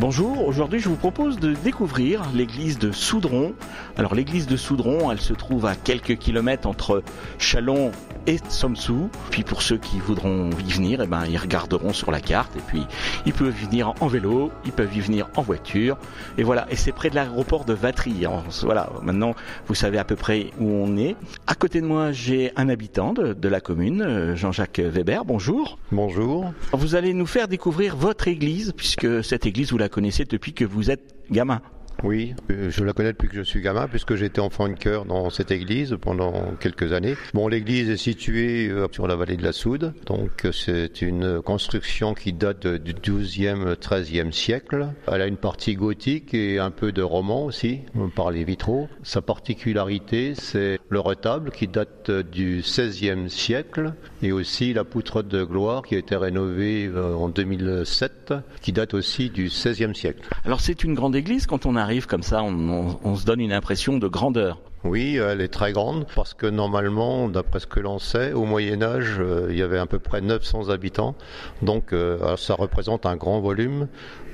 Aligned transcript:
Bonjour, 0.00 0.46
aujourd'hui 0.46 0.80
je 0.80 0.88
vous 0.88 0.96
propose 0.96 1.38
de 1.38 1.52
découvrir 1.52 2.22
l'église 2.34 2.78
de 2.78 2.90
Soudron. 2.90 3.52
Alors 3.98 4.14
l'église 4.14 4.46
de 4.46 4.56
Soudron, 4.56 5.10
elle 5.12 5.20
se 5.20 5.34
trouve 5.34 5.66
à 5.66 5.74
quelques 5.74 6.16
kilomètres 6.16 6.66
entre 6.66 7.02
Chalon 7.36 7.92
et 8.26 8.38
Somsou. 8.48 9.10
Puis 9.30 9.42
pour 9.42 9.60
ceux 9.60 9.76
qui 9.76 9.98
voudront 9.98 10.48
y 10.66 10.72
venir, 10.72 11.02
eh 11.02 11.06
ben, 11.06 11.24
ils 11.28 11.36
regarderont 11.36 11.92
sur 11.92 12.10
la 12.10 12.20
carte 12.20 12.56
et 12.56 12.62
puis 12.66 12.86
ils 13.26 13.34
peuvent 13.34 13.54
y 13.62 13.66
venir 13.66 13.92
en 14.00 14.06
vélo, 14.06 14.50
ils 14.64 14.72
peuvent 14.72 14.96
y 14.96 15.00
venir 15.00 15.28
en 15.36 15.42
voiture. 15.42 15.98
Et 16.38 16.44
voilà, 16.44 16.66
et 16.70 16.76
c'est 16.76 16.92
près 16.92 17.10
de 17.10 17.14
l'aéroport 17.14 17.66
de 17.66 17.74
Vatry. 17.74 18.24
Alors, 18.24 18.44
voilà, 18.62 18.88
maintenant 19.02 19.34
vous 19.66 19.74
savez 19.74 19.98
à 19.98 20.04
peu 20.04 20.16
près 20.16 20.46
où 20.58 20.66
on 20.66 20.96
est. 20.96 21.14
À 21.46 21.54
côté 21.54 21.82
de 21.82 21.86
moi, 21.86 22.10
j'ai 22.10 22.52
un 22.56 22.70
habitant 22.70 23.12
de, 23.12 23.34
de 23.34 23.48
la 23.50 23.60
commune, 23.60 24.00
euh, 24.00 24.34
Jean-Jacques 24.34 24.80
Weber. 24.80 25.26
Bonjour. 25.26 25.78
Bonjour. 25.92 26.54
Vous 26.72 26.94
allez 26.94 27.12
nous 27.12 27.26
faire 27.26 27.48
découvrir 27.48 27.96
votre 27.96 28.28
église, 28.28 28.72
puisque 28.74 29.22
cette 29.22 29.44
église, 29.44 29.72
vous 29.72 29.78
la 29.78 29.89
connaissez 29.90 30.24
depuis 30.24 30.52
que 30.52 30.64
vous 30.64 30.90
êtes 30.90 31.14
gamin. 31.30 31.60
Oui, 32.02 32.34
euh, 32.50 32.70
je 32.70 32.82
la 32.82 32.94
connais 32.94 33.12
depuis 33.12 33.28
que 33.28 33.36
je 33.36 33.42
suis 33.42 33.60
gamin, 33.60 33.86
puisque 33.86 34.14
j'étais 34.14 34.40
enfant 34.40 34.68
de 34.68 34.74
cœur 34.74 35.04
dans 35.04 35.28
cette 35.28 35.50
église 35.50 35.98
pendant 36.00 36.32
quelques 36.58 36.94
années. 36.94 37.14
Bon, 37.34 37.46
l'église 37.46 37.90
est 37.90 37.98
située 37.98 38.68
euh, 38.68 38.86
sur 38.90 39.06
la 39.06 39.16
vallée 39.16 39.36
de 39.36 39.42
la 39.42 39.52
Soude, 39.52 39.92
donc 40.06 40.46
euh, 40.46 40.52
c'est 40.52 41.02
une 41.02 41.42
construction 41.42 42.14
qui 42.14 42.32
date 42.32 42.66
du 42.66 42.94
12e, 42.94 43.74
13e 43.74 44.32
siècle. 44.32 44.88
Elle 45.12 45.20
a 45.20 45.26
une 45.26 45.36
partie 45.36 45.74
gothique 45.74 46.32
et 46.32 46.58
un 46.58 46.70
peu 46.70 46.90
de 46.90 47.02
roman 47.02 47.44
aussi, 47.44 47.80
par 48.16 48.30
les 48.30 48.44
vitraux. 48.44 48.88
Sa 49.02 49.20
particularité, 49.20 50.34
c'est 50.34 50.78
le 50.88 51.00
retable 51.00 51.50
qui 51.50 51.68
date 51.68 52.10
du 52.10 52.60
16e 52.60 53.28
siècle 53.28 53.92
et 54.22 54.32
aussi 54.32 54.72
la 54.72 54.84
poutre 54.84 55.22
de 55.22 55.44
gloire 55.44 55.82
qui 55.82 55.96
a 55.96 55.98
été 55.98 56.16
rénovée 56.16 56.90
en 56.96 57.28
2007, 57.28 58.34
qui 58.62 58.72
date 58.72 58.94
aussi 58.94 59.28
du 59.30 59.48
16e 59.48 59.94
siècle. 59.94 60.22
Alors 60.44 60.60
c'est 60.60 60.82
une 60.82 60.94
grande 60.94 61.14
église 61.14 61.46
quand 61.46 61.66
on 61.66 61.76
arrive 61.76 61.89
arrive 61.90 62.06
comme 62.06 62.22
ça, 62.22 62.44
on, 62.44 63.16
se 63.16 63.24
donne 63.24 63.40
une 63.40 63.52
impression 63.52 63.98
de 63.98 64.06
grandeur. 64.06 64.58
Oui, 64.82 65.16
elle 65.16 65.42
est 65.42 65.48
très 65.48 65.72
grande 65.72 66.06
parce 66.14 66.32
que 66.32 66.46
normalement, 66.46 67.28
d'après 67.28 67.60
ce 67.60 67.66
que 67.66 67.80
l'on 67.80 67.98
sait, 67.98 68.32
au 68.32 68.44
Moyen 68.44 68.82
Âge, 68.82 69.16
euh, 69.18 69.48
il 69.50 69.58
y 69.58 69.62
avait 69.62 69.78
à 69.78 69.84
peu 69.84 69.98
près 69.98 70.22
900 70.22 70.70
habitants. 70.70 71.14
Donc 71.60 71.92
euh, 71.92 72.36
ça 72.38 72.54
représente 72.54 73.04
un 73.04 73.16
grand 73.16 73.40
volume, 73.40 73.88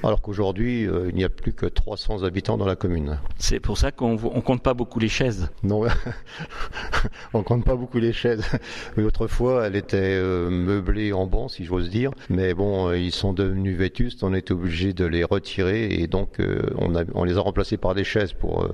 alors 0.05 0.23
qu'aujourd'hui, 0.23 0.87
euh, 0.87 1.09
il 1.09 1.17
n'y 1.17 1.25
a 1.25 1.29
plus 1.29 1.53
que 1.53 1.67
300 1.67 2.23
habitants 2.23 2.57
dans 2.57 2.65
la 2.65 2.77
commune. 2.77 3.19
C'est 3.39 3.59
pour 3.59 3.77
ça 3.77 3.91
qu'on 3.91 4.19
on 4.23 4.41
compte 4.41 4.63
pas 4.63 4.73
beaucoup 4.73 5.01
les 5.01 5.09
chaises. 5.09 5.51
Non, 5.65 5.83
on 7.35 7.43
compte 7.43 7.65
pas 7.65 7.75
beaucoup 7.75 7.99
les 7.99 8.13
chaises. 8.13 8.45
Mais 8.97 9.03
autrefois, 9.03 9.67
elle 9.67 9.75
était 9.75 10.21
meublée 10.21 11.13
en 11.13 11.27
banc, 11.27 11.49
si 11.49 11.65
j'ose 11.65 11.91
dire. 11.91 12.13
Mais 12.31 12.55
bon, 12.55 12.93
ils 12.93 13.11
sont 13.11 13.33
devenus 13.33 13.77
vétustes, 13.77 14.23
on 14.23 14.33
était 14.33 14.53
obligé 14.53 14.93
de 14.93 15.07
les 15.07 15.25
retirer 15.25 15.93
et 15.93 16.07
donc 16.07 16.39
on, 16.79 16.95
a, 16.95 17.03
on 17.15 17.25
les 17.25 17.37
a 17.37 17.41
remplacés 17.41 17.79
par 17.79 17.97
des 17.97 18.05
chaises 18.05 18.33
pour, 18.33 18.69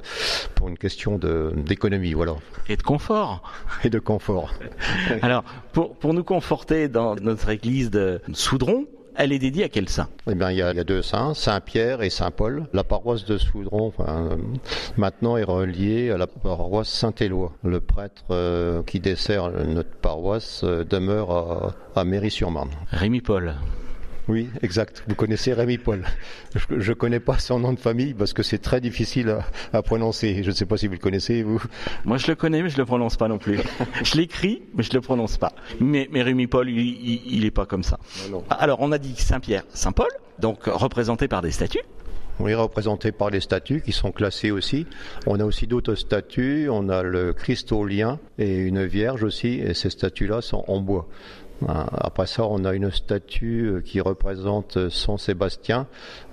pour 0.55 0.69
une 0.69 0.77
question 0.77 1.17
de 1.17 1.55
d'économie, 1.63 2.13
voilà. 2.13 2.35
Et 2.69 2.77
de 2.77 2.83
confort. 2.83 3.43
Et 3.85 3.91
de 3.91 3.99
confort. 3.99 4.53
Alors, 5.23 5.45
pour, 5.73 5.97
pour 5.97 6.15
nous 6.15 6.25
conforter 6.25 6.89
dans 6.89 7.15
notre 7.17 7.49
église 7.49 7.91
de 7.91 8.21
Soudron, 8.33 8.87
elle 9.15 9.33
est 9.33 9.39
dédiée 9.39 9.65
à 9.65 9.69
quel 9.69 9.89
saint? 9.89 10.09
Eh 10.31 10.35
bien, 10.35 10.51
il 10.51 10.57
y, 10.57 10.63
a, 10.63 10.71
il 10.71 10.77
y 10.77 10.81
a 10.81 10.85
deux 10.85 11.03
saints, 11.03 11.35
Saint-Pierre 11.35 12.03
et 12.03 12.09
Saint-Paul. 12.11 12.67
La 12.73 12.83
paroisse 12.83 13.25
de 13.27 13.37
Soudron, 13.37 13.93
enfin, 13.97 14.39
maintenant, 14.97 15.37
est 15.37 15.45
reliée 15.45 16.11
à 16.11 16.17
la 16.17 16.27
paroisse 16.27 16.89
Saint-Éloi. 16.89 17.53
Le 17.63 17.81
prêtre 17.81 18.25
euh, 18.31 18.83
qui 18.83 19.01
dessert 19.01 19.51
notre 19.51 19.91
paroisse 19.97 20.63
euh, 20.65 20.85
demeure 20.85 21.31
à, 21.31 22.01
à 22.01 22.05
Méry-sur-Marne. 22.05 22.71
Rémi 22.91 23.21
Paul. 23.21 23.55
Oui, 24.29 24.49
exact. 24.63 25.03
Vous 25.09 25.15
connaissez 25.17 25.53
Rémi 25.53 25.79
Paul. 25.79 26.05
Je 26.71 26.91
ne 26.91 26.95
connais 26.95 27.19
pas 27.19 27.39
son 27.39 27.59
nom 27.59 27.73
de 27.73 27.79
famille 27.81 28.15
parce 28.15 28.33
que 28.33 28.43
c'est 28.43 28.59
très 28.59 28.81
difficile 28.81 29.31
à, 29.31 29.79
à 29.79 29.83
prononcer. 29.83 30.43
Je 30.45 30.51
ne 30.51 30.55
sais 30.55 30.65
pas 30.67 30.77
si 30.77 30.87
vous 30.87 30.93
le 30.93 30.99
connaissez, 31.01 31.43
vous. 31.43 31.61
Moi, 32.05 32.19
je 32.19 32.29
le 32.29 32.37
connais, 32.37 32.63
mais 32.63 32.71
je 32.71 32.77
le 32.79 32.85
prononce 32.85 33.17
pas 33.17 33.27
non 33.27 33.39
plus. 33.39 33.59
je 34.05 34.17
l'écris, 34.17 34.63
mais 34.75 34.85
je 34.85 34.93
le 34.93 35.01
prononce 35.01 35.39
pas. 35.39 35.53
Mais, 35.81 36.09
mais 36.13 36.23
Rémi 36.23 36.47
Paul, 36.47 36.71
il, 36.71 36.79
il, 36.79 37.23
il 37.27 37.45
est 37.45 37.51
pas 37.51 37.67
comme 37.67 37.83
ça. 37.83 37.99
Non. 38.31 38.45
Alors, 38.49 38.79
on 38.81 38.93
a 38.93 38.99
dit 38.99 39.15
Saint-Pierre, 39.17 39.65
Saint-Paul, 39.75 40.11
donc 40.39 40.65
représenté 40.67 41.27
par 41.27 41.43
des 41.43 41.51
statues. 41.51 41.83
Oui, 42.39 42.55
représenté 42.55 43.13
par 43.13 43.31
les 43.31 43.41
statues 43.41 43.83
qui 43.83 43.93
sont 43.93 44.11
classées 44.11 44.51
aussi. 44.51 44.87
On 45.27 45.39
a 45.41 45.45
aussi 45.45 45.67
d'autres 45.67 45.95
statues. 45.95 46.69
On 46.71 46.89
a 46.89 47.03
le 47.03 47.33
Christ 47.33 47.73
au 47.73 47.85
lien 47.85 48.19
et 48.39 48.57
une 48.57 48.85
Vierge 48.87 49.23
aussi. 49.23 49.61
Et 49.61 49.75
ces 49.75 49.91
statues-là 49.91 50.41
sont 50.41 50.65
en 50.67 50.81
bois. 50.81 51.07
Après 51.69 52.27
ça, 52.27 52.45
on 52.47 52.65
a 52.65 52.75
une 52.75 52.91
statue 52.91 53.67
euh, 53.67 53.81
qui 53.81 54.01
représente 54.01 54.89
Saint 54.89 55.19
Sébastien, 55.19 55.87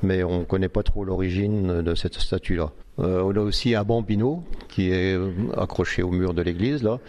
mais 0.04 0.24
on 0.24 0.40
ne 0.40 0.44
connaît 0.44 0.70
pas 0.70 0.84
trop 0.84 1.04
l'origine 1.04 1.82
de 1.82 1.96
cette 1.96 2.16
statue-là. 2.16 2.72
Euh, 3.00 3.22
on 3.24 3.36
a 3.36 3.40
aussi 3.40 3.76
un 3.76 3.84
bambino 3.84 4.44
qui 4.68 4.92
est 4.92 5.16
euh, 5.16 5.32
accroché 5.58 6.04
au 6.04 6.12
mur 6.12 6.34
de 6.34 6.42
l'église, 6.42 6.84
là, 6.84 7.00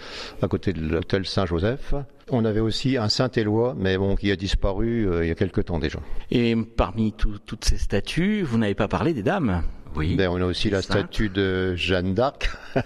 à 0.41 0.49
côté 0.49 0.73
de 0.73 0.81
l'hôtel 0.81 1.27
Saint-Joseph. 1.27 1.95
On 2.31 2.45
avait 2.45 2.61
aussi 2.61 2.97
un 2.97 3.09
Saint-Éloi, 3.09 3.75
mais 3.77 3.99
bon, 3.99 4.15
qui 4.15 4.31
a 4.31 4.37
disparu 4.37 5.09
euh, 5.09 5.25
il 5.25 5.29
y 5.29 5.33
a 5.33 5.35
quelque 5.35 5.61
temps 5.61 5.79
déjà. 5.79 5.99
Et 6.31 6.55
parmi 6.57 7.13
tout, 7.13 7.39
toutes 7.45 7.65
ces 7.65 7.79
statues, 7.79 8.43
vous 8.43 8.59
n'avez 8.59 8.75
pas 8.75 8.89
parlé 8.89 9.15
des 9.15 9.23
dames 9.23 9.63
Oui. 9.97 10.15
Ben, 10.17 10.29
on 10.29 10.41
a 10.41 10.45
aussi 10.45 10.71
la 10.71 10.83
statue 10.83 11.29
de 11.29 11.75
Jeanne 11.75 12.15
d'Arc. 12.15 12.51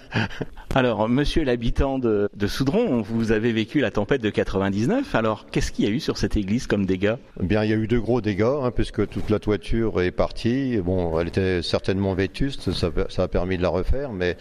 Alors, 0.74 1.08
monsieur 1.08 1.44
l'habitant 1.44 2.00
de, 2.00 2.28
de, 2.34 2.46
Soudron, 2.48 3.00
vous 3.00 3.30
avez 3.30 3.52
vécu 3.52 3.78
la 3.78 3.92
tempête 3.92 4.20
de 4.20 4.30
99. 4.30 5.14
Alors, 5.14 5.46
qu'est-ce 5.46 5.70
qu'il 5.70 5.84
y 5.84 5.88
a 5.88 5.90
eu 5.92 6.00
sur 6.00 6.18
cette 6.18 6.36
église 6.36 6.66
comme 6.66 6.84
dégâts? 6.84 7.14
Eh 7.40 7.46
Bien, 7.46 7.62
il 7.62 7.70
y 7.70 7.72
a 7.72 7.76
eu 7.76 7.86
de 7.86 7.96
gros 7.96 8.20
dégâts, 8.20 8.42
hein, 8.42 8.72
puisque 8.74 9.08
toute 9.08 9.30
la 9.30 9.38
toiture 9.38 10.02
est 10.02 10.10
partie. 10.10 10.78
Bon, 10.78 11.20
elle 11.20 11.28
était 11.28 11.62
certainement 11.62 12.14
vétuste, 12.14 12.72
ça, 12.72 12.90
ça 13.08 13.22
a 13.22 13.28
permis 13.28 13.56
de 13.56 13.62
la 13.62 13.68
refaire, 13.68 14.10
mais 14.10 14.36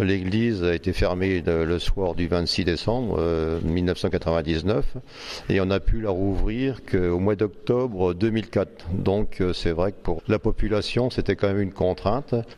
l'église 0.00 0.64
a 0.64 0.74
été 0.74 0.92
fermée 0.92 1.40
le, 1.46 1.64
le, 1.64 1.78
soir 1.78 2.16
du 2.16 2.26
26 2.26 2.64
décembre 2.64 3.16
euh, 3.20 3.60
1999, 3.62 4.84
et 5.50 5.60
on 5.60 5.70
a 5.70 5.78
pu 5.78 6.00
la 6.00 6.10
rouvrir 6.10 6.80
qu'au 6.84 7.20
mois 7.20 7.36
d'octobre 7.36 8.12
2004. 8.12 8.86
Donc, 8.92 9.40
euh, 9.40 9.52
c'est 9.52 9.72
vrai 9.72 9.92
que 9.92 10.02
pour 10.02 10.20
la 10.26 10.40
population, 10.40 11.10
c'était 11.10 11.36
quand 11.36 11.46
même 11.46 11.60
une 11.60 11.72
contrainte. 11.72 12.05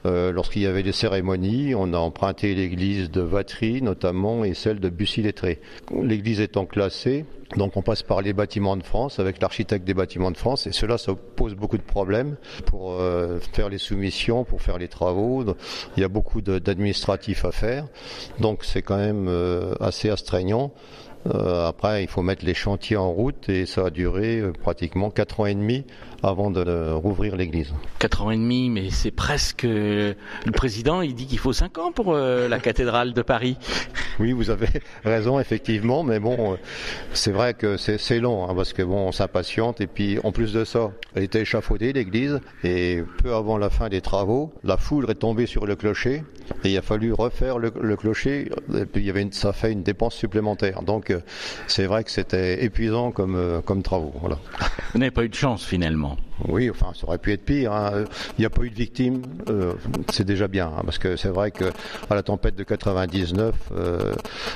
Euh, 0.06 0.32
Lorsqu'il 0.32 0.62
y 0.62 0.66
avait 0.66 0.82
des 0.82 0.92
cérémonies, 0.92 1.74
on 1.74 1.92
a 1.94 1.98
emprunté 1.98 2.54
l'église 2.54 3.10
de 3.10 3.20
Vatry 3.20 3.82
notamment 3.82 4.44
et 4.44 4.54
celle 4.54 4.80
de 4.80 4.88
Bussy-Lettré. 4.88 5.60
L'église 6.02 6.40
étant 6.40 6.66
classée, 6.66 7.24
donc 7.56 7.76
on 7.76 7.82
passe 7.82 8.02
par 8.02 8.20
les 8.20 8.32
bâtiments 8.32 8.76
de 8.76 8.82
France 8.82 9.18
avec 9.18 9.40
l'architecte 9.40 9.84
des 9.86 9.94
bâtiments 9.94 10.30
de 10.30 10.36
France 10.36 10.66
et 10.66 10.72
cela 10.72 10.98
ça 10.98 11.14
pose 11.14 11.54
beaucoup 11.54 11.78
de 11.78 11.82
problèmes 11.82 12.36
pour 12.66 12.92
euh, 12.92 13.38
faire 13.52 13.68
les 13.68 13.78
soumissions, 13.78 14.44
pour 14.44 14.60
faire 14.60 14.78
les 14.78 14.88
travaux. 14.88 15.44
Il 15.96 16.00
y 16.00 16.04
a 16.04 16.08
beaucoup 16.08 16.42
d'administratifs 16.42 17.44
à 17.44 17.52
faire. 17.52 17.86
Donc 18.40 18.64
c'est 18.64 18.82
quand 18.82 18.98
même 18.98 19.28
euh, 19.28 19.74
assez 19.80 20.10
astreignant. 20.10 20.72
Euh, 21.26 21.66
après, 21.66 22.02
il 22.02 22.08
faut 22.08 22.22
mettre 22.22 22.44
les 22.44 22.54
chantiers 22.54 22.96
en 22.96 23.10
route 23.10 23.48
et 23.48 23.66
ça 23.66 23.86
a 23.86 23.90
duré 23.90 24.38
euh, 24.38 24.52
pratiquement 24.52 25.10
4 25.10 25.40
ans 25.40 25.46
et 25.46 25.54
demi 25.54 25.84
avant 26.22 26.50
de, 26.50 26.64
de 26.64 26.90
rouvrir 26.92 27.36
l'église. 27.36 27.72
4 27.98 28.22
ans 28.22 28.30
et 28.30 28.36
demi, 28.36 28.70
mais 28.70 28.90
c'est 28.90 29.10
presque... 29.10 29.64
Le 29.64 30.14
président, 30.52 31.02
il 31.02 31.14
dit 31.14 31.26
qu'il 31.26 31.38
faut 31.38 31.52
5 31.52 31.78
ans 31.78 31.92
pour 31.92 32.14
euh, 32.14 32.48
la 32.48 32.58
cathédrale 32.58 33.12
de 33.12 33.22
Paris. 33.22 33.56
Oui, 34.20 34.32
vous 34.32 34.50
avez 34.50 34.66
raison, 35.04 35.38
effectivement, 35.38 36.02
mais 36.02 36.18
bon, 36.18 36.54
euh, 36.54 36.56
c'est 37.12 37.30
vrai 37.30 37.54
que 37.54 37.76
c'est 37.76 38.18
long, 38.18 38.48
hein, 38.48 38.54
parce 38.56 38.72
que 38.72 38.82
bon, 38.82 39.06
on 39.06 39.12
s'impatiente, 39.12 39.80
et 39.80 39.86
puis 39.86 40.18
en 40.24 40.32
plus 40.32 40.52
de 40.52 40.64
ça, 40.64 40.90
elle 41.14 41.22
était 41.22 41.42
échafaudée, 41.42 41.92
l'église, 41.92 42.40
et 42.64 43.04
peu 43.22 43.32
avant 43.32 43.58
la 43.58 43.70
fin 43.70 43.88
des 43.88 44.00
travaux, 44.00 44.52
la 44.64 44.76
foudre 44.76 45.10
est 45.10 45.20
tombée 45.20 45.46
sur 45.46 45.66
le 45.66 45.76
clocher, 45.76 46.24
et 46.64 46.70
il 46.70 46.78
a 46.78 46.82
fallu 46.82 47.12
refaire 47.12 47.58
le, 47.58 47.70
clocher, 47.96 48.50
et 48.74 48.84
puis 48.84 49.02
il 49.02 49.06
y 49.06 49.10
avait 49.10 49.26
ça 49.32 49.52
fait 49.52 49.72
une 49.72 49.82
dépense 49.82 50.14
supplémentaire. 50.14 50.82
Donc 50.82 51.10
euh, 51.10 51.20
c'est 51.66 51.86
vrai 51.86 52.04
que 52.04 52.10
c'était 52.10 52.64
épuisant 52.64 53.10
comme, 53.10 53.36
euh, 53.36 53.60
comme 53.60 53.82
travaux. 53.82 54.12
Voilà. 54.20 54.38
Vous 54.92 54.98
n'avez 54.98 55.10
pas 55.10 55.24
eu 55.24 55.28
de 55.28 55.34
chance 55.34 55.64
finalement. 55.64 56.16
Oui, 56.46 56.70
enfin, 56.70 56.92
ça 56.94 57.06
aurait 57.06 57.18
pu 57.18 57.32
être 57.32 57.44
pire. 57.44 57.72
Hein. 57.72 58.04
Il 58.38 58.42
n'y 58.42 58.46
a 58.46 58.50
pas 58.50 58.62
eu 58.62 58.70
de 58.70 58.74
victimes, 58.74 59.22
euh, 59.48 59.74
c'est 60.10 60.24
déjà 60.24 60.46
bien, 60.46 60.68
hein, 60.68 60.82
parce 60.84 60.98
que 60.98 61.16
c'est 61.16 61.28
vrai 61.28 61.50
que 61.50 61.64
à 62.08 62.14
la 62.14 62.22
tempête 62.22 62.54
de 62.54 62.62
99, 62.62 63.54
euh, 63.72 64.14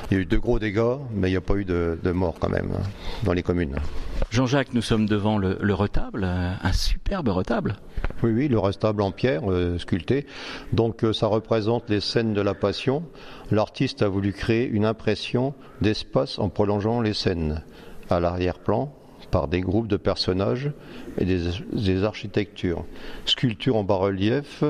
il 0.09 0.17
y 0.17 0.19
a 0.19 0.23
eu 0.23 0.25
de 0.25 0.37
gros 0.37 0.59
dégâts, 0.59 0.97
mais 1.13 1.27
il 1.27 1.31
n'y 1.31 1.37
a 1.37 1.41
pas 1.41 1.55
eu 1.55 1.65
de, 1.65 1.99
de 2.01 2.11
morts 2.11 2.35
quand 2.39 2.49
même 2.49 2.69
hein, 2.73 2.83
dans 3.23 3.33
les 3.33 3.43
communes. 3.43 3.75
Jean-Jacques, 4.29 4.73
nous 4.73 4.81
sommes 4.81 5.05
devant 5.05 5.37
le, 5.37 5.57
le, 5.59 5.73
retable, 5.73 6.23
un 6.23 6.73
superbe 6.73 7.27
retable. 7.27 7.75
Oui, 8.23 8.31
oui, 8.31 8.47
le 8.47 8.57
retable 8.57 9.01
en 9.01 9.11
pierre 9.11 9.51
euh, 9.51 9.77
sculpté. 9.77 10.25
Donc 10.71 11.05
ça 11.13 11.27
représente 11.27 11.89
les 11.89 11.99
scènes 11.99 12.33
de 12.33 12.41
la 12.41 12.53
Passion. 12.53 13.03
L'artiste 13.51 14.01
a 14.01 14.07
voulu 14.07 14.31
créer 14.31 14.67
une 14.67 14.85
impression 14.85 15.53
d'espace 15.81 16.39
en 16.39 16.49
prolongeant 16.49 17.01
les 17.01 17.13
scènes 17.13 17.61
à 18.09 18.19
l'arrière-plan 18.19 18.93
par 19.31 19.47
des 19.47 19.61
groupes 19.61 19.87
de 19.87 19.97
personnages 19.97 20.71
et 21.17 21.25
des, 21.25 22.03
architectures. 22.03 22.85
Sculpture 23.25 23.75
en 23.75 23.83
bas-relief 23.83 24.63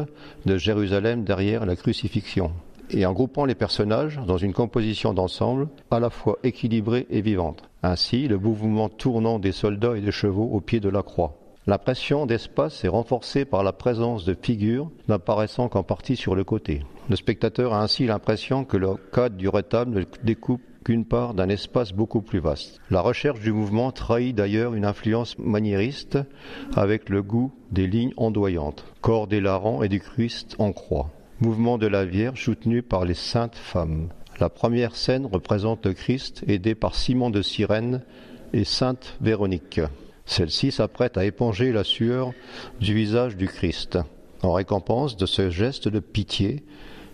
de 0.46 0.58
Jérusalem 0.58 1.24
derrière 1.24 1.66
la 1.66 1.76
crucifixion. 1.76 2.52
Et 2.90 3.06
en 3.06 3.14
groupant 3.14 3.46
les 3.46 3.56
personnages 3.56 4.20
dans 4.28 4.38
une 4.38 4.54
composition 4.54 5.14
d'ensemble 5.14 5.68
à 5.90 6.00
la 6.00 6.10
fois 6.10 6.38
équilibrée 6.44 7.08
et 7.10 7.22
vivante. 7.22 7.64
Ainsi, 7.82 8.28
le 8.28 8.38
mouvement 8.38 8.90
tournant 8.90 9.40
des 9.40 9.52
soldats 9.52 9.98
et 9.98 10.02
des 10.02 10.12
chevaux 10.12 10.50
au 10.52 10.62
pied 10.62 10.80
de 10.80 10.90
la 10.90 11.02
croix. 11.02 11.38
L'impression 11.66 12.26
d'espace 12.26 12.84
est 12.84 12.90
renforcée 12.90 13.46
par 13.46 13.64
la 13.64 13.72
présence 13.72 14.26
de 14.26 14.36
figures 14.40 14.92
n'apparaissant 15.08 15.70
qu'en 15.70 15.82
partie 15.82 16.18
sur 16.18 16.36
le 16.36 16.44
côté. 16.44 16.84
Le 17.10 17.16
spectateur 17.16 17.74
a 17.74 17.82
ainsi 17.82 18.06
l'impression 18.06 18.66
que 18.66 18.76
le 18.76 18.96
cadre 19.14 19.38
du 19.38 19.48
retable 19.48 20.06
découpe 20.24 20.62
qu'une 20.84 21.06
part 21.06 21.34
d'un 21.34 21.50
espace 21.50 21.94
beaucoup 21.94 22.22
plus 22.22 22.40
vaste. 22.40 22.80
La 22.90 23.02
recherche 23.02 23.40
du 23.40 23.52
mouvement 23.52 23.92
trahit 23.92 24.36
d'ailleurs 24.36 24.74
une 24.74 24.86
influence 24.86 25.38
maniériste 25.40 26.20
avec 26.76 27.10
le 27.10 27.24
goût 27.24 27.52
des 27.72 27.88
lignes 27.88 28.14
ondoyantes, 28.18 28.86
corps 29.02 29.28
des 29.28 29.44
et 29.84 29.90
du 29.90 30.00
Christ 30.00 30.56
en 30.60 30.72
croix. 30.72 31.10
Mouvement 31.40 31.78
de 31.78 31.88
la 31.88 32.06
Vierge 32.06 32.44
soutenu 32.44 32.82
par 32.82 33.06
les 33.06 33.14
saintes 33.14 33.56
femmes. 33.56 34.10
La 34.40 34.50
première 34.50 34.96
scène 34.96 35.26
représente 35.26 35.86
le 35.86 35.94
Christ 35.94 36.44
aidé 36.48 36.76
par 36.76 36.96
Simon 36.96 37.30
de 37.30 37.42
Cyrène 37.42 38.02
et 38.54 38.64
sainte 38.64 39.18
Véronique. 39.22 39.82
Celle-ci 40.26 40.72
s'apprête 40.72 41.18
à 41.18 41.26
éponger 41.26 41.72
la 41.72 41.84
sueur 41.84 42.32
du 42.80 42.94
visage 42.94 43.36
du 43.36 43.48
Christ. 43.48 44.00
En 44.42 44.54
récompense 44.54 45.18
de 45.18 45.26
ce 45.26 45.50
geste 45.50 45.88
de 45.88 46.00
pitié, 46.00 46.64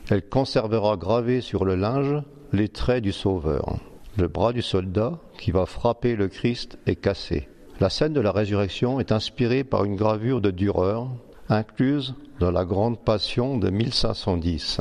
elle 0.09 0.27
conservera 0.27 0.97
gravés 0.97 1.39
sur 1.41 1.65
le 1.65 1.75
linge 1.75 2.23
les 2.51 2.67
traits 2.67 3.03
du 3.03 3.11
Sauveur. 3.11 3.77
Le 4.17 4.27
bras 4.27 4.53
du 4.53 4.63
soldat 4.63 5.19
qui 5.37 5.51
va 5.51 5.67
frapper 5.67 6.15
le 6.15 6.27
Christ 6.27 6.79
est 6.87 6.95
cassé. 6.95 7.47
La 7.79 7.89
scène 7.89 8.13
de 8.13 8.19
la 8.19 8.31
résurrection 8.31 8.99
est 8.99 9.11
inspirée 9.11 9.63
par 9.63 9.85
une 9.85 9.95
gravure 9.95 10.41
de 10.41 10.49
Dürer, 10.49 11.05
incluse 11.47 12.15
dans 12.39 12.51
la 12.51 12.65
Grande 12.65 12.99
Passion 12.99 13.57
de 13.57 13.69
1510. 13.69 14.79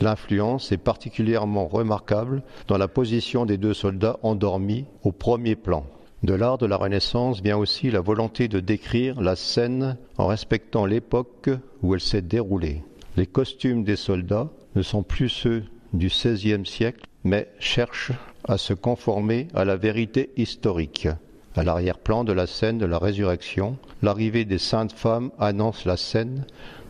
L'influence 0.00 0.72
est 0.72 0.78
particulièrement 0.78 1.68
remarquable 1.68 2.42
dans 2.66 2.78
la 2.78 2.88
position 2.88 3.44
des 3.44 3.58
deux 3.58 3.74
soldats 3.74 4.18
endormis 4.22 4.86
au 5.02 5.12
premier 5.12 5.56
plan. 5.56 5.84
De 6.22 6.32
l'art 6.32 6.58
de 6.58 6.66
la 6.66 6.76
Renaissance 6.76 7.42
vient 7.42 7.58
aussi 7.58 7.90
la 7.90 8.00
volonté 8.00 8.48
de 8.48 8.60
décrire 8.60 9.20
la 9.20 9.36
scène 9.36 9.98
en 10.16 10.26
respectant 10.26 10.86
l'époque 10.86 11.50
où 11.82 11.94
elle 11.94 12.00
s'est 12.00 12.22
déroulée. 12.22 12.82
Les 13.16 13.26
costumes 13.26 13.84
des 13.84 13.96
soldats 13.96 14.48
ne 14.74 14.82
sont 14.82 15.02
plus 15.02 15.28
ceux 15.28 15.64
du 15.92 16.08
XVIe 16.08 16.64
siècle, 16.64 17.06
mais 17.24 17.48
cherchent 17.58 18.12
à 18.48 18.58
se 18.58 18.72
conformer 18.72 19.48
à 19.54 19.64
la 19.64 19.76
vérité 19.76 20.30
historique. 20.36 21.08
À 21.56 21.64
l'arrière-plan 21.64 22.24
de 22.24 22.32
la 22.32 22.46
scène 22.46 22.78
de 22.78 22.86
la 22.86 22.98
résurrection, 22.98 23.76
l'arrivée 24.02 24.44
des 24.44 24.58
saintes 24.58 24.92
femmes 24.92 25.30
annonce 25.38 25.84
la 25.84 25.96
scène 25.96 26.46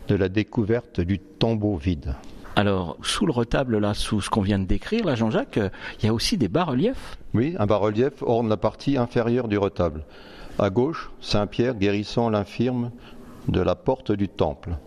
de 0.07 0.15
la 0.15 0.29
découverte 0.29 1.01
du 1.01 1.19
tombeau 1.19 1.75
vide. 1.75 2.15
Alors, 2.55 2.97
sous 3.01 3.25
le 3.25 3.31
retable, 3.31 3.77
là, 3.79 3.93
sous 3.93 4.21
ce 4.21 4.29
qu'on 4.29 4.41
vient 4.41 4.59
de 4.59 4.65
décrire, 4.65 5.05
là, 5.05 5.15
Jean-Jacques, 5.15 5.57
euh, 5.57 5.69
il 5.99 6.05
y 6.05 6.09
a 6.09 6.13
aussi 6.13 6.37
des 6.37 6.49
bas-reliefs? 6.49 7.17
Oui, 7.33 7.55
un 7.57 7.65
bas-relief 7.65 8.21
orne 8.21 8.49
la 8.49 8.57
partie 8.57 8.97
inférieure 8.97 9.47
du 9.47 9.57
retable. 9.57 10.03
À 10.59 10.69
gauche, 10.69 11.09
Saint-Pierre 11.21 11.75
guérissant 11.75 12.29
l'infirme 12.29 12.91
de 13.47 13.61
la 13.61 13.75
porte 13.75 14.11
du 14.11 14.27
temple. 14.27 14.77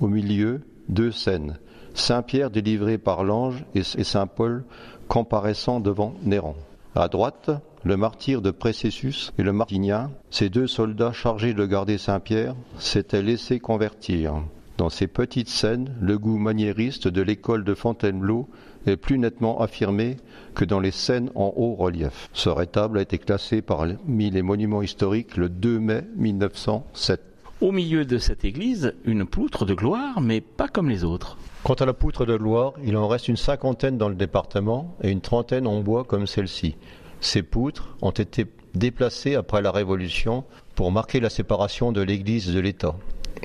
Au 0.00 0.06
milieu, 0.06 0.60
deux 0.88 1.10
scènes. 1.10 1.58
Saint-Pierre 1.94 2.50
délivré 2.50 2.98
par 2.98 3.24
l'ange 3.24 3.64
et 3.74 3.82
Saint-Paul 3.82 4.64
comparaissant 5.08 5.80
devant 5.80 6.14
Néron. 6.24 6.56
À 6.94 7.08
droite, 7.08 7.50
le 7.84 7.96
martyr 7.96 8.40
de 8.42 8.50
Précessus 8.50 9.30
et 9.38 9.42
le 9.42 9.52
Martinien, 9.52 10.10
ces 10.30 10.48
deux 10.48 10.66
soldats 10.66 11.12
chargés 11.12 11.54
de 11.54 11.66
garder 11.66 11.98
Saint-Pierre, 11.98 12.54
s'étaient 12.78 13.22
laissés 13.22 13.60
convertir. 13.60 14.34
Dans 14.76 14.90
ces 14.90 15.06
petites 15.06 15.48
scènes, 15.48 15.94
le 16.00 16.18
goût 16.18 16.36
maniériste 16.36 17.06
de 17.06 17.22
l'école 17.22 17.62
de 17.62 17.74
Fontainebleau 17.74 18.48
est 18.86 18.96
plus 18.96 19.18
nettement 19.18 19.60
affirmé 19.60 20.16
que 20.54 20.64
dans 20.64 20.80
les 20.80 20.90
scènes 20.90 21.30
en 21.34 21.52
haut 21.56 21.74
relief. 21.74 22.28
Ce 22.32 22.48
rétable 22.48 22.98
a 22.98 23.02
été 23.02 23.18
classé 23.18 23.62
parmi 23.62 24.30
les 24.30 24.42
monuments 24.42 24.82
historiques 24.82 25.36
le 25.36 25.48
2 25.48 25.78
mai 25.78 26.04
1907. 26.16 27.33
Au 27.64 27.72
milieu 27.72 28.04
de 28.04 28.18
cette 28.18 28.44
église, 28.44 28.92
une 29.06 29.24
poutre 29.24 29.64
de 29.64 29.72
gloire, 29.72 30.20
mais 30.20 30.42
pas 30.42 30.68
comme 30.68 30.90
les 30.90 31.02
autres. 31.02 31.38
Quant 31.62 31.72
à 31.72 31.86
la 31.86 31.94
poutre 31.94 32.26
de 32.26 32.36
gloire, 32.36 32.74
il 32.84 32.94
en 32.94 33.08
reste 33.08 33.26
une 33.26 33.38
cinquantaine 33.38 33.96
dans 33.96 34.10
le 34.10 34.14
département 34.14 34.94
et 35.02 35.10
une 35.10 35.22
trentaine 35.22 35.66
en 35.66 35.80
bois 35.80 36.04
comme 36.04 36.26
celle-ci. 36.26 36.76
Ces 37.22 37.42
poutres 37.42 37.96
ont 38.02 38.10
été 38.10 38.44
déplacées 38.74 39.34
après 39.34 39.62
la 39.62 39.72
Révolution 39.72 40.44
pour 40.74 40.92
marquer 40.92 41.20
la 41.20 41.30
séparation 41.30 41.90
de 41.90 42.02
l'Église 42.02 42.52
de 42.52 42.60
l'État. 42.60 42.96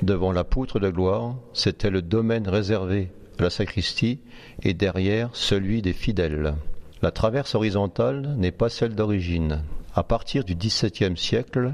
Devant 0.02 0.32
la 0.32 0.44
poutre 0.44 0.80
de 0.80 0.90
gloire, 0.90 1.36
c'était 1.54 1.88
le 1.88 2.02
domaine 2.02 2.46
réservé 2.46 3.08
à 3.38 3.44
la 3.44 3.48
sacristie 3.48 4.18
et 4.62 4.74
derrière 4.74 5.30
celui 5.32 5.80
des 5.80 5.94
fidèles. 5.94 6.56
La 7.00 7.10
traverse 7.10 7.54
horizontale 7.54 8.34
n'est 8.36 8.52
pas 8.52 8.68
celle 8.68 8.94
d'origine. 8.94 9.62
À 9.94 10.02
partir 10.02 10.44
du 10.44 10.56
XVIIe 10.56 11.16
siècle, 11.16 11.72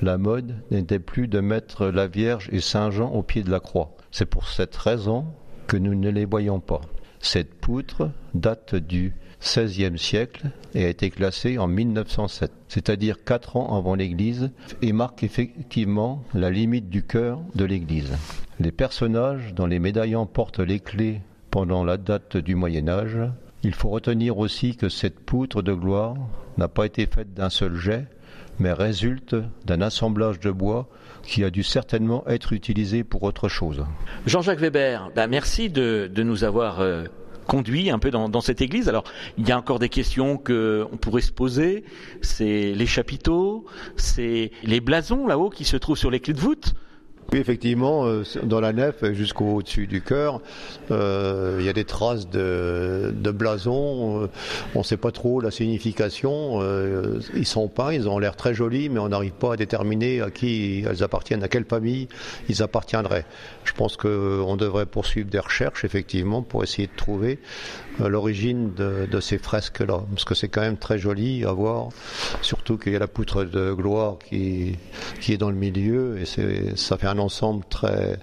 la 0.00 0.18
mode 0.18 0.54
n'était 0.70 0.98
plus 0.98 1.28
de 1.28 1.40
mettre 1.40 1.86
la 1.86 2.06
Vierge 2.06 2.48
et 2.52 2.60
Saint 2.60 2.90
Jean 2.90 3.10
au 3.12 3.22
pied 3.22 3.42
de 3.42 3.50
la 3.50 3.60
croix. 3.60 3.96
C'est 4.10 4.26
pour 4.26 4.48
cette 4.48 4.76
raison 4.76 5.26
que 5.66 5.76
nous 5.76 5.94
ne 5.94 6.10
les 6.10 6.24
voyons 6.24 6.60
pas. 6.60 6.80
Cette 7.20 7.54
poutre 7.54 8.10
date 8.34 8.74
du 8.74 9.14
XVIe 9.42 9.98
siècle 9.98 10.50
et 10.74 10.84
a 10.84 10.88
été 10.88 11.10
classée 11.10 11.58
en 11.58 11.66
1907, 11.66 12.52
c'est-à-dire 12.68 13.24
quatre 13.24 13.56
ans 13.56 13.76
avant 13.76 13.94
l'Église, 13.94 14.50
et 14.82 14.92
marque 14.92 15.22
effectivement 15.22 16.22
la 16.34 16.50
limite 16.50 16.88
du 16.88 17.02
cœur 17.02 17.40
de 17.54 17.64
l'Église. 17.64 18.12
Les 18.60 18.72
personnages 18.72 19.54
dont 19.54 19.66
les 19.66 19.78
médaillons 19.78 20.26
portent 20.26 20.60
les 20.60 20.80
clés 20.80 21.20
pendant 21.50 21.84
la 21.84 21.96
date 21.96 22.36
du 22.36 22.54
Moyen 22.54 22.88
Âge, 22.88 23.18
il 23.62 23.74
faut 23.74 23.88
retenir 23.88 24.38
aussi 24.38 24.76
que 24.76 24.88
cette 24.88 25.20
poutre 25.20 25.62
de 25.62 25.72
gloire 25.72 26.14
n'a 26.58 26.68
pas 26.68 26.86
été 26.86 27.06
faite 27.06 27.34
d'un 27.34 27.50
seul 27.50 27.74
jet, 27.74 28.06
mais 28.58 28.72
résulte 28.72 29.36
d'un 29.64 29.80
assemblage 29.80 30.40
de 30.40 30.50
bois 30.50 30.88
qui 31.22 31.44
a 31.44 31.50
dû 31.50 31.62
certainement 31.62 32.26
être 32.26 32.52
utilisé 32.52 33.04
pour 33.04 33.22
autre 33.24 33.48
chose. 33.48 33.84
Jean-Jacques 34.26 34.60
Weber, 34.60 35.10
bah 35.14 35.26
merci 35.26 35.68
de, 35.68 36.10
nous 36.16 36.44
avoir 36.44 36.80
euh, 36.80 37.04
conduit 37.46 37.90
un 37.90 37.98
peu 37.98 38.10
dans, 38.10 38.28
dans, 38.28 38.40
cette 38.40 38.60
église. 38.60 38.88
Alors, 38.88 39.04
il 39.38 39.48
y 39.48 39.52
a 39.52 39.58
encore 39.58 39.78
des 39.78 39.88
questions 39.88 40.38
qu'on 40.38 40.96
pourrait 41.00 41.22
se 41.22 41.32
poser. 41.32 41.84
C'est 42.22 42.72
les 42.72 42.86
chapiteaux, 42.86 43.66
c'est 43.96 44.50
les 44.62 44.80
blasons 44.80 45.26
là-haut 45.26 45.50
qui 45.50 45.64
se 45.64 45.76
trouvent 45.76 45.98
sur 45.98 46.10
les 46.10 46.20
clés 46.20 46.34
de 46.34 46.40
voûte. 46.40 46.74
Oui, 47.32 47.40
effectivement, 47.40 48.06
euh, 48.06 48.22
dans 48.44 48.60
la 48.60 48.72
nef 48.72 49.04
jusqu'au-dessus 49.12 49.88
du 49.88 50.00
chœur, 50.00 50.40
euh, 50.92 51.56
il 51.58 51.66
y 51.66 51.68
a 51.68 51.72
des 51.72 51.84
traces 51.84 52.30
de, 52.30 53.12
de 53.12 53.30
blason. 53.32 54.22
Euh, 54.22 54.26
on 54.76 54.80
ne 54.80 54.84
sait 54.84 54.96
pas 54.96 55.10
trop 55.10 55.40
la 55.40 55.50
signification. 55.50 56.60
Ils 57.34 57.46
sont 57.46 57.66
peints, 57.66 57.92
ils 57.92 58.08
ont 58.08 58.20
l'air 58.20 58.36
très 58.36 58.54
jolis, 58.54 58.88
mais 58.88 59.00
on 59.00 59.08
n'arrive 59.08 59.32
pas 59.32 59.54
à 59.54 59.56
déterminer 59.56 60.20
à 60.20 60.30
qui 60.30 60.84
elles 60.88 61.02
appartiennent, 61.02 61.42
à 61.42 61.48
quelle 61.48 61.64
famille 61.64 62.06
ils 62.48 62.62
appartiendraient. 62.62 63.26
Je 63.64 63.72
pense 63.72 63.96
qu'on 63.96 64.56
devrait 64.56 64.86
poursuivre 64.86 65.28
des 65.28 65.40
recherches, 65.40 65.84
effectivement, 65.84 66.42
pour 66.42 66.62
essayer 66.62 66.86
de 66.86 66.96
trouver 66.96 67.40
l'origine 67.98 68.74
de, 68.74 69.08
de, 69.10 69.20
ces 69.20 69.38
fresques-là, 69.38 70.02
parce 70.10 70.24
que 70.24 70.34
c'est 70.34 70.48
quand 70.48 70.60
même 70.60 70.76
très 70.76 70.98
joli 70.98 71.44
à 71.44 71.52
voir, 71.52 71.88
surtout 72.42 72.76
qu'il 72.76 72.92
y 72.92 72.96
a 72.96 72.98
la 72.98 73.08
poutre 73.08 73.44
de 73.44 73.72
gloire 73.72 74.18
qui, 74.28 74.76
qui 75.20 75.32
est 75.32 75.38
dans 75.38 75.48
le 75.48 75.56
milieu, 75.56 76.18
et 76.18 76.26
ça 76.76 76.98
fait 76.98 77.06
un 77.06 77.15
ensemble 77.18 77.64
très, 77.68 78.18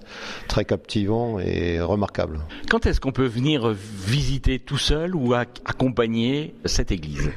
très 0.48 0.64
captivant 0.64 1.38
et 1.38 1.80
remarquable. 1.80 2.40
Quand 2.70 2.86
est-ce 2.86 3.00
qu'on 3.00 3.12
peut 3.12 3.26
venir 3.26 3.70
visiter 3.72 4.58
tout 4.58 4.78
seul 4.78 5.14
ou 5.14 5.34
accompagner 5.34 6.54
cette 6.64 6.92
église? 6.92 7.30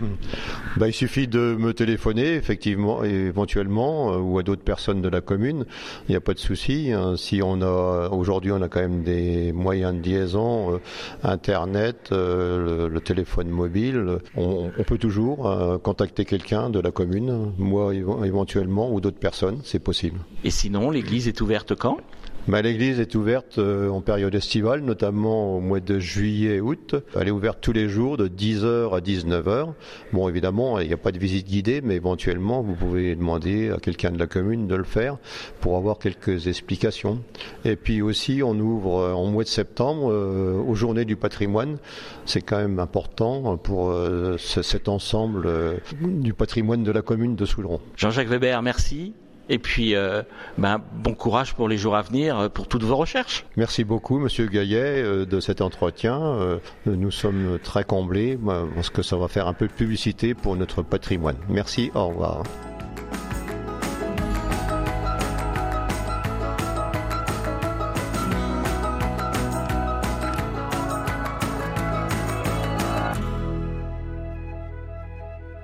Ben, 0.77 0.87
Il 0.87 0.93
suffit 0.93 1.27
de 1.27 1.55
me 1.57 1.73
téléphoner, 1.73 2.33
effectivement, 2.35 3.03
éventuellement, 3.03 4.13
euh, 4.13 4.17
ou 4.17 4.37
à 4.39 4.43
d'autres 4.43 4.63
personnes 4.63 5.01
de 5.01 5.09
la 5.09 5.21
commune. 5.21 5.65
Il 6.07 6.11
n'y 6.11 6.15
a 6.15 6.21
pas 6.21 6.33
de 6.33 6.39
souci. 6.39 6.91
Hein. 6.91 7.15
Si 7.17 7.41
on 7.43 7.61
a, 7.61 8.09
aujourd'hui, 8.09 8.51
on 8.51 8.61
a 8.61 8.69
quand 8.69 8.79
même 8.79 9.03
des 9.03 9.51
moyens 9.53 9.99
de 9.99 10.07
liaison, 10.07 10.73
euh, 10.73 10.77
Internet, 11.23 12.09
euh, 12.11 12.87
le, 12.87 12.93
le, 12.93 13.01
téléphone 13.01 13.49
mobile. 13.49 14.19
On, 14.35 14.71
on 14.77 14.83
peut 14.83 14.97
toujours 14.97 15.49
contacter 15.81 16.25
quelqu'un 16.25 16.69
de 16.69 16.79
la 16.79 16.91
commune, 16.91 17.53
moi 17.57 17.93
éventuellement, 17.93 18.91
ou 18.91 18.99
d'autres 18.99 19.19
personnes, 19.19 19.61
c'est 19.63 19.79
possible. 19.79 20.19
Et 20.43 20.49
sinon, 20.49 20.91
l'église 20.91 21.27
est 21.27 21.39
ouverte 21.41 21.46
quand? 21.79 21.97
Bah, 22.47 22.61
L'église 22.61 23.01
est 23.01 23.13
ouverte 23.15 23.57
euh, 23.57 23.89
en 23.89 23.99
période 23.99 24.33
estivale, 24.33 24.79
notamment 24.79 25.57
au 25.57 25.59
mois 25.59 25.81
de 25.81 25.99
juillet 25.99 26.55
et 26.55 26.61
août. 26.61 26.95
Elle 27.19 27.27
est 27.27 27.31
ouverte 27.31 27.59
tous 27.59 27.73
les 27.73 27.89
jours 27.89 28.15
de 28.15 28.29
10h 28.29 28.95
à 28.95 29.01
19h. 29.01 29.73
Bon, 30.13 30.29
évidemment, 30.29 30.79
il 30.79 30.87
n'y 30.87 30.93
a 30.93 30.97
pas 30.97 31.11
de 31.11 31.19
visite 31.19 31.45
guidée, 31.45 31.81
mais 31.81 31.95
éventuellement, 31.95 32.61
vous 32.61 32.73
pouvez 32.73 33.17
demander 33.17 33.69
à 33.71 33.79
quelqu'un 33.79 34.11
de 34.11 34.17
la 34.17 34.27
commune 34.27 34.65
de 34.65 34.75
le 34.75 34.85
faire 34.85 35.17
pour 35.59 35.75
avoir 35.75 35.99
quelques 35.99 36.47
explications. 36.47 37.21
Et 37.65 37.75
puis 37.75 38.01
aussi, 38.01 38.41
on 38.41 38.57
ouvre 38.57 38.99
euh, 38.99 39.13
en 39.13 39.25
mois 39.25 39.43
de 39.43 39.49
septembre 39.49 40.09
euh, 40.09 40.53
aux 40.53 40.73
journées 40.73 41.03
du 41.03 41.17
patrimoine. 41.17 41.79
C'est 42.25 42.41
quand 42.41 42.57
même 42.57 42.79
important 42.79 43.57
pour 43.57 43.93
cet 44.37 44.87
ensemble 44.87 45.49
du 46.01 46.33
patrimoine 46.33 46.83
de 46.83 46.91
la 46.91 47.01
commune 47.01 47.35
de 47.35 47.45
Soudron. 47.45 47.81
Jean-Jacques 47.97 48.29
Weber, 48.29 48.61
merci. 48.61 49.13
Et 49.49 49.59
puis, 49.59 49.95
euh, 49.95 50.23
ben, 50.57 50.81
bon 50.93 51.13
courage 51.13 51.53
pour 51.53 51.69
les 51.69 51.77
jours 51.77 51.95
à 51.95 52.01
venir, 52.01 52.37
euh, 52.37 52.49
pour 52.49 52.67
toutes 52.67 52.83
vos 52.83 52.97
recherches. 52.97 53.45
Merci 53.55 53.83
beaucoup, 53.83 54.19
Monsieur 54.19 54.47
Gaillet, 54.47 55.01
euh, 55.03 55.25
de 55.25 55.39
cet 55.39 55.61
entretien. 55.61 56.59
Nous 56.85 57.11
sommes 57.11 57.59
très 57.63 57.83
comblés 57.83 58.37
parce 58.75 58.89
que 58.89 59.01
ça 59.01 59.15
va 59.15 59.27
faire 59.27 59.47
un 59.47 59.53
peu 59.53 59.67
de 59.67 59.71
publicité 59.71 60.33
pour 60.33 60.55
notre 60.55 60.81
patrimoine. 60.81 61.37
Merci, 61.49 61.91
au 61.95 62.07
revoir. 62.07 62.43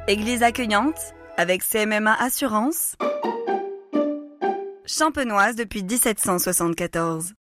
Église 0.07 0.43
accueillante 0.43 1.13
avec 1.37 1.63
CMMA 1.63 2.13
Assurance 2.13 2.97
champenoise 4.93 5.55
depuis 5.55 5.81
1774. 5.81 7.31